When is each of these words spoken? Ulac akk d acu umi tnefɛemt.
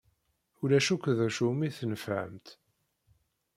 Ulac 0.61 0.87
akk 0.95 1.05
d 1.17 1.19
acu 1.27 1.43
umi 1.51 1.69
tnefɛemt. 1.77 2.47